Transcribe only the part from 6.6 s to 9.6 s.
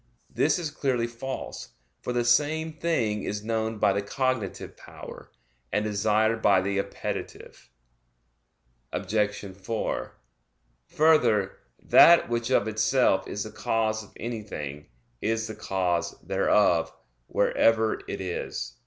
appetitive. Obj.